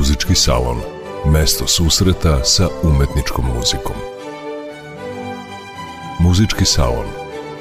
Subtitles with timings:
[0.00, 0.78] Muzički salon.
[1.32, 3.96] Mesto susreta sa umetničkom muzikom.
[6.20, 7.06] Muzički salon.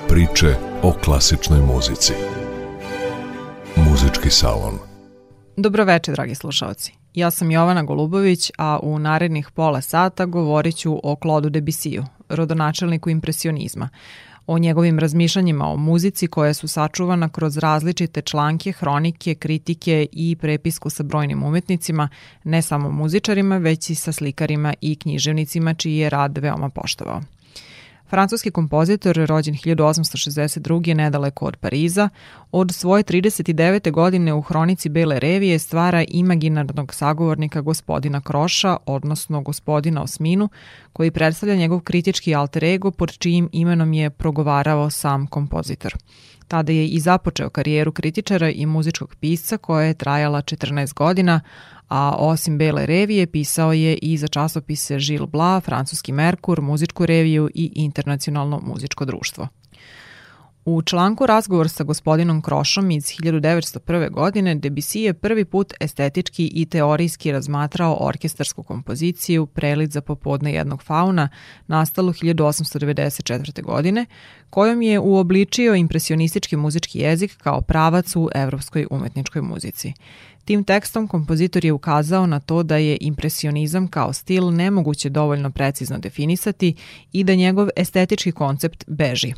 [0.07, 2.13] Priče o klasičnoj muzici.
[3.75, 4.79] Muzički salon.
[5.57, 6.93] Dobroveče, dragi slušalci.
[7.13, 13.09] Ja sam Jovana Golubović, a u narednih pola sata govorit ću o Claude Debussiju, rodonačelniku
[13.09, 13.89] impresionizma,
[14.51, 20.89] o njegovim razmišljanjima o muzici koja su sačuvana kroz različite članke, hronike, kritike i prepisku
[20.89, 22.09] sa brojnim umetnicima,
[22.43, 27.21] ne samo muzičarima, već i sa slikarima i književnicima čiji je rad veoma poštovao.
[28.09, 30.93] Francuski kompozitor, rođen 1862.
[30.93, 32.09] nedaleko od Pariza,
[32.51, 33.91] od svoje 39.
[33.91, 40.49] godine u hronici Bele revije stvara imaginarnog sagovornika gospodina Kroša, odnosno gospodina Osminu,
[40.93, 45.95] koji predstavlja njegov kritički alter ego pod čijim imenom je progovarao sam kompozitor.
[46.47, 51.41] Tada je i započeo karijeru kritičara i muzičkog pisca koja je trajala 14 godina,
[51.89, 57.49] a osim Bele revije pisao je i za časopise Gilles Blas, Francuski Merkur, Muzičku reviju
[57.53, 59.47] i Internacionalno muzičko društvo.
[60.71, 64.11] U članku Razgovor sa gospodinom Krošom iz 1901.
[64.11, 70.83] godine Debussy je prvi put estetički i teorijski razmatrao orkestarsku kompoziciju Prelid za popodne jednog
[70.83, 71.29] fauna
[71.67, 73.61] nastalu 1894.
[73.63, 74.05] godine,
[74.49, 79.93] kojom je uobličio impresionistički muzički jezik kao pravac u evropskoj umetničkoj muzici.
[80.45, 85.97] Tim tekstom kompozitor je ukazao na to da je impresionizam kao stil nemoguće dovoljno precizno
[85.97, 86.75] definisati
[87.11, 89.33] i da njegov estetički koncept beži.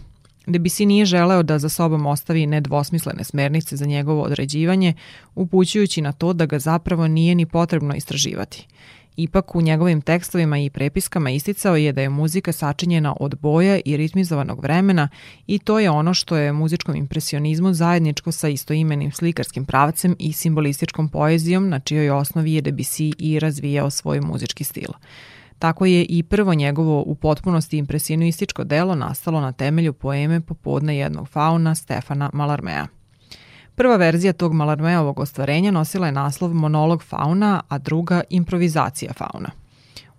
[0.47, 4.94] Debussy nije želeo da za sobom ostavi nedvosmislene smernice za njegovo određivanje,
[5.36, 8.67] upućujući na to da ga zapravo nije ni potrebno istraživati.
[9.17, 13.98] Ipak u njegovim tekstovima i prepiskama isticao je da je muzika sačinjena od boja i
[13.98, 15.09] ritmizovanog vremena
[15.48, 21.09] i to je ono što je muzičkom impresionizmu zajedničko sa istoimenim slikarskim pravcem i simbolističkom
[21.09, 24.89] poezijom na čijoj osnovi je Debussy i razvijao svoj muzički stil.
[25.62, 31.27] Tako je i prvo njegovo u potpunosti impresionističko delo nastalo na temelju poeme Popodne jednog
[31.30, 32.88] fauna Stefana Malarmea.
[33.76, 39.49] Prva verzija tog Malarmeovog ostvarenja nosila je naslov Monolog fauna, a druga Improvizacija fauna.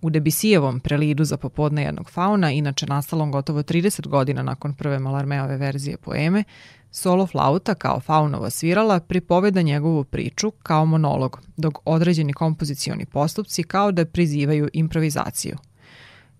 [0.03, 5.57] U Debisijevom prelidu za popodne jednog fauna, inače nastalom gotovo 30 godina nakon prve Malarmeove
[5.57, 6.43] verzije poeme,
[6.91, 13.91] solo flauta kao faunova svirala pripoveda njegovu priču kao monolog, dok određeni kompozicioni postupci kao
[13.91, 15.57] da prizivaju improvizaciju.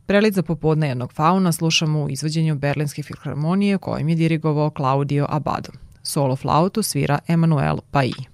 [0.06, 5.72] Prelid za popodne jednog fauna slušamo u izvođenju Berlinske filharmonije kojim je dirigovao Claudio Abado.
[6.02, 8.33] Solo flautu svira Emanuel Pai.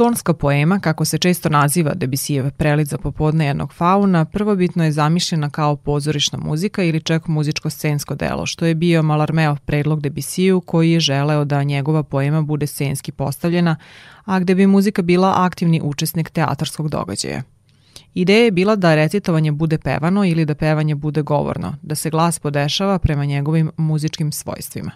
[0.00, 5.50] Tonska poema, kako se često naziva Debisijev prelid za popodne jednog fauna, prvobitno je zamišljena
[5.50, 11.00] kao pozorišna muzika ili čak muzičko-scensko delo, što je bio Malarmeov predlog Debisiju koji je
[11.00, 13.76] želeo da njegova poema bude scenski postavljena,
[14.24, 17.42] a gde bi muzika bila aktivni učesnik teatarskog događaja.
[18.14, 22.38] Ideja je bila da recitovanje bude pevano ili da pevanje bude govorno, da se glas
[22.38, 24.90] podešava prema njegovim muzičkim svojstvima.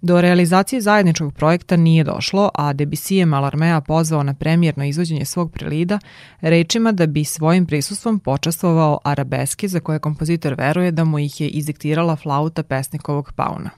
[0.00, 5.52] Do realizacije zajedničkog projekta nije došlo, a Debussy je Malarmea pozvao na premijerno izvođenje svog
[5.52, 5.98] prelida
[6.40, 11.48] rečima da bi svojim prisustvom počastvovao arabeske za koje kompozitor veruje da mu ih je
[11.48, 13.70] izdiktirala flauta pesnikovog pauna.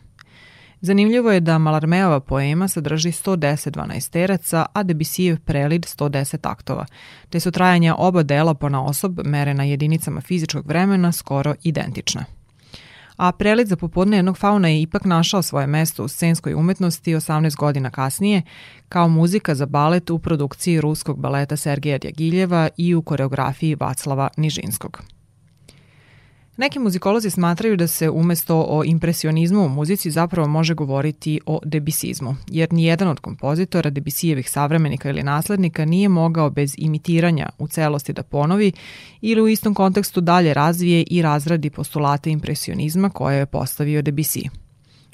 [0.81, 6.87] Zanimljivo je da Malarmeova poema sadrži 110 dvanaesteraca, a Debussyjev prelid 110 aktova,
[7.31, 12.25] te su trajanja oba dela po na osob merena jedinicama fizičkog vremena skoro identična
[13.21, 17.57] a prelid za popodne jednog fauna je ipak našao svoje mesto u scenskoj umetnosti 18
[17.57, 18.43] godina kasnije
[18.89, 25.20] kao muzika za balet u produkciji ruskog baleta Sergeja Djagiljeva i u koreografiji Vaclava Nižinskog.
[26.61, 32.37] Neki muzikolozi smatraju da se umesto o impresionizmu u muzici zapravo može govoriti o debisizmu,
[32.49, 38.23] jer nijedan od kompozitora debisijevih savremenika ili naslednika nije mogao bez imitiranja u celosti da
[38.23, 38.73] ponovi
[39.21, 44.49] ili u istom kontekstu dalje razvije i razradi postulate impresionizma koje je postavio Debussy.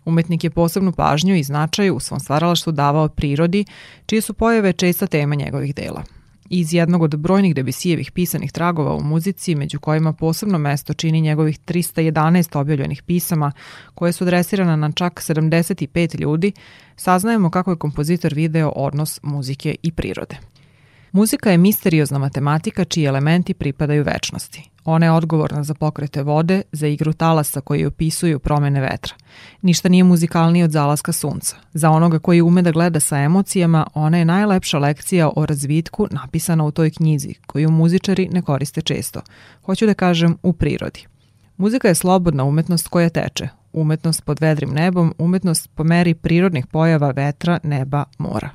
[0.05, 3.65] Umetnik je posebnu pažnju i značaj u svom stvaralaštvu davao prirodi,
[4.07, 6.05] čije su pojave česta tema njegovih dela–
[6.51, 11.61] Iz jednog od brojnih Debisijevih pisanih tragova u muzici, među kojima posebno mesto čini njegovih
[11.61, 13.53] 311 objavljenih pisama,
[13.95, 16.53] koje su adresirana na čak 75 ljudi,
[16.97, 20.37] saznajemo kako je kompozitor video odnos muzike i prirode.
[21.13, 24.76] Muzika je misteriozna matematika čiji elementi pripadaju večnosti.
[24.89, 29.15] Ona je odgovorna za pokrete vode, za igru talasa koji opisuju promene vetra.
[29.63, 31.57] Ništa nije muzikalnije od zalaska sunca.
[31.73, 36.65] Za onoga koji ume da gleda sa emocijama, ona je najlepša lekcija o razvitku napisana
[36.65, 39.21] u toj knjizi, koju muzičari ne koriste često.
[39.65, 41.07] Hoću da kažem u prirodi.
[41.57, 47.11] Muzika je slobodna umetnost koja teče, umetnost pod vedrim nebom, umetnost po meri prirodnih pojava
[47.11, 48.51] vetra, neba, mora.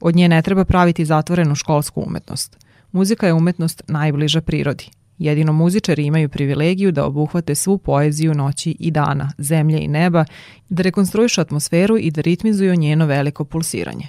[0.00, 2.56] Od nje ne treba praviti zatvorenu školsku umetnost.
[2.92, 4.90] Muzika je umetnost najbliža prirodi.
[5.18, 10.24] Jedino muzičari imaju privilegiju da obuhvate svu poeziju noći i dana, zemlje i neba,
[10.68, 14.06] da rekonstruišu atmosferu i da ritmizuju njeno veliko pulsiranje.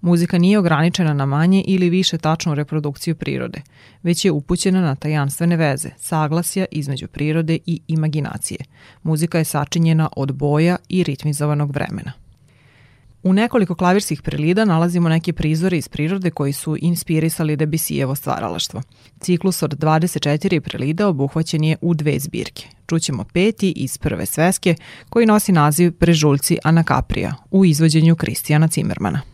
[0.00, 3.62] Muzika nije ograničena na manje ili više tačnu reprodukciju prirode,
[4.02, 8.58] već je upućena na tajanstvene veze, saglasja između prirode i imaginacije.
[9.02, 12.23] Muzika je sačinjena od boja i ritmizovanog vremena.
[13.24, 18.82] U nekoliko klavirskih prelida nalazimo neke prizore iz prirode koji su inspirisali Debisijevo stvaralaštvo.
[19.20, 22.66] Ciklus od 24 prelida obuhvaćen je u dve zbirke.
[22.86, 24.74] Čućemo peti iz prve sveske
[25.08, 29.33] koji nosi naziv Prežuljci Anakaprija u izvođenju Kristijana Cimermana.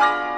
[0.00, 0.29] Bye.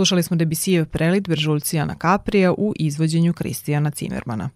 [0.00, 4.50] Slušali smo Debisijev prelit Beržulcijana Kaprija u izvođenju Kristijana Cimermana.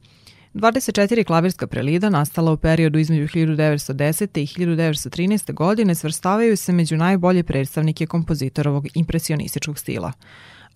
[0.54, 4.40] 24 klavirska prelida nastala u periodu između 1910.
[4.40, 5.52] i 1913.
[5.52, 10.12] godine svrstavaju se među najbolje predstavnike kompozitorovog impresionističkog stila,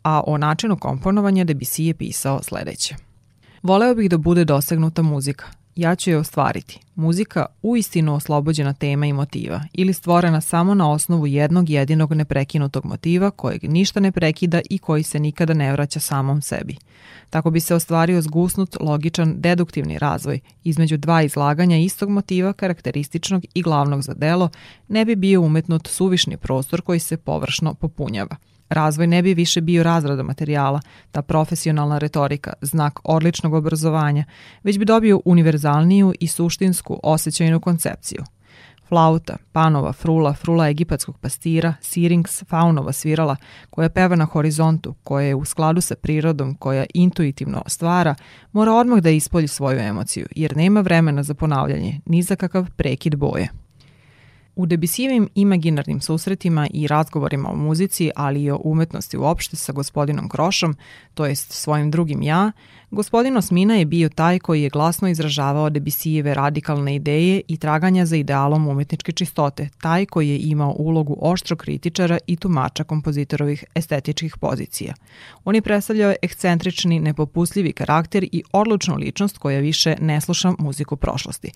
[0.03, 2.95] a o načinu komponovanja Debussy je pisao sledeće.
[3.63, 5.47] Voleo bih da bude dosegnuta muzika,
[5.79, 6.81] ja ću je ostvariti.
[6.95, 13.31] Muzika uistinu oslobođena tema i motiva ili stvorena samo na osnovu jednog jedinog neprekinutog motiva
[13.31, 16.77] kojeg ništa ne prekida i koji se nikada ne vraća samom sebi.
[17.31, 23.63] Tako bi se ostvario zgusnut, logičan, deduktivni razvoj između dva izlaganja istog motiva karakterističnog i
[23.63, 24.49] glavnog za delo
[24.89, 28.37] ne bi bio umetnut suvišni prostor koji se površno popunjava–
[28.69, 34.25] Razvoj ne bi više bio razrada materijala, ta profesionalna retorika, znak odličnog obrazovanja,
[34.63, 38.25] već bi dobio univerzalniju i suštinsku osjećajnu koncepciju.
[38.89, 43.37] Flauta, panova, frula, frula egipatskog pastira, sirings, faunova svirala,
[43.71, 48.15] koja peva na horizontu, koja je u skladu sa prirodom, koja intuitivno stvara,
[48.53, 53.17] mora odmah da ispolji svoju emociju, jer nema vremena za ponavljanje, ni za kakav prekid
[53.17, 53.49] boje.
[54.59, 60.29] U Debisijevim imaginarnim susretima i razgovorima o muzici, ali i o umetnosti uopšte sa gospodinom
[60.29, 60.77] Krošom,
[61.15, 62.53] to jest svojim drugim ja,
[62.91, 68.17] Gospodin Osmina je bio taj koji je glasno izražavao Debisijeve radikalne ideje i traganja za
[68.17, 74.95] idealom umetničke čistote, taj koji je imao ulogu oštro kritičara i tumača kompozitorovih estetičkih pozicija.
[75.45, 81.51] On je predstavljao ekscentrični, nepopustljivi karakter i odlučnu ličnost koja više ne sluša muziku prošlosti.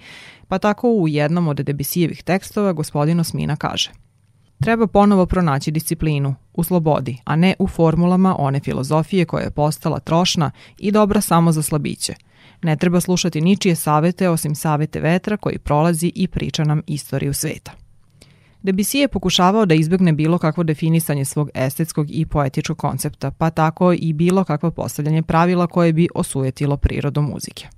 [0.49, 3.91] Pa tako u jednom od Debisijevih tekstova gospodin Osmina kaže–
[4.63, 9.99] Treba ponovo pronaći disciplinu, u slobodi, a ne u formulama one filozofije koja je postala
[9.99, 12.15] trošna i dobra samo za slabiće.
[12.63, 17.73] Ne treba slušati ničije savete osim savete vetra koji prolazi i priča nam istoriju sveta.
[18.63, 23.93] Debussy je pokušavao da izbegne bilo kakvo definisanje svog estetskog i poetičkog koncepta, pa tako
[23.93, 27.69] i bilo kakvo postavljanje pravila koje bi osujetilo prirodu muzike.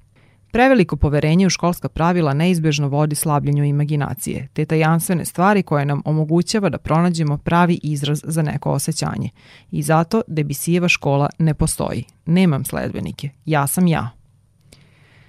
[0.54, 6.68] Preveliko poverenje u školska pravila neizbežno vodi slabljenju imaginacije, te tajanstvene stvari koje nam omogućava
[6.68, 9.30] da pronađemo pravi izraz za neko osjećanje.
[9.70, 12.04] I zato Debisijeva škola ne postoji.
[12.26, 13.30] Nemam sledbenike.
[13.44, 14.10] Ja sam ja.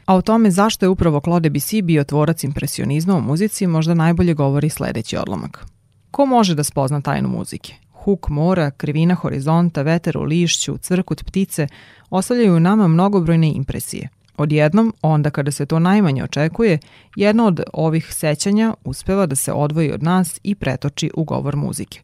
[0.06, 4.34] A o tome zašto je upravo Claude Debussy bio tvorac impresionizma u muzici možda najbolje
[4.34, 5.66] govori sledeći odlomak.
[6.12, 7.74] Ko može da spozna tajnu muzike?
[7.92, 11.68] Huk mora, krivina horizonta, veter u lišću, crkut ptice
[12.10, 16.80] ostavljaju nama mnogobrojne impresije– Odjednom, onda kada se to najmanje očekuje,
[17.16, 22.00] jedno od ovih sećanja uspeva da se odvoji od nas i pretoči u govor muzike.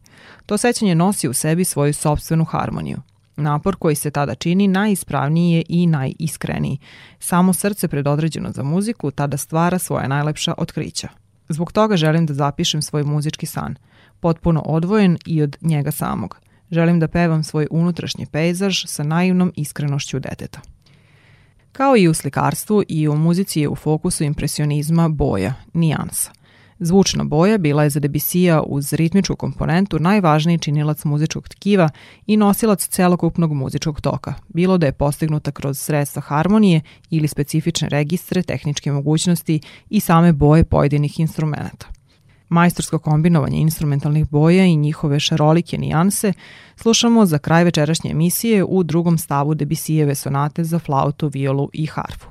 [0.46, 2.98] To sećanje nosi u sebi svoju sobstvenu harmoniju.
[3.36, 6.78] Napor koji se tada čini najispravniji je i najiskreniji.
[7.18, 11.08] Samo srce predodređeno za muziku tada stvara svoje najlepša otkrića.
[11.48, 13.76] Zbog toga želim da zapišem svoj muzički san,
[14.20, 16.40] potpuno odvojen i od njega samog.
[16.70, 20.60] Želim da pevam svoj unutrašnji pejzaž sa naivnom iskrenošću deteta.
[21.72, 26.30] Kao i u slikarstvu i u muzici je u fokusu impresionizma boja, nijansa.
[26.78, 31.88] Zvučna boja bila je za Debisija uz ritmičku komponentu najvažniji činilac muzičkog tkiva
[32.26, 36.80] i nosilac celokupnog muzičkog toka, bilo da je postignuta kroz sredstva harmonije
[37.10, 41.91] ili specifične registre, tehničke mogućnosti i same boje pojedinih instrumenta
[42.52, 46.32] majstorsko kombinovanje instrumentalnih boja i njihove šarolike nijanse,
[46.76, 52.28] slušamo za kraj večerašnje emisije u drugom stavu Debisijeve sonate za flautu, violu i harfu.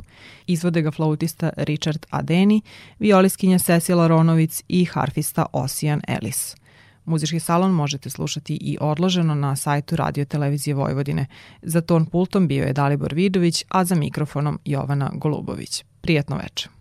[0.48, 2.62] Izvode ga flautista Richard Adeni,
[3.00, 6.56] violiskinja Cecila Ronovic i harfista Osijan Ellis.
[7.06, 11.26] Muzički salon možete slušati i odloženo na sajtu Radio Televizije Vojvodine.
[11.62, 15.84] Za ton pultom bio je Dalibor Vidović, a za mikrofonom Jovana Golubović.
[16.02, 16.81] Prijetno večer.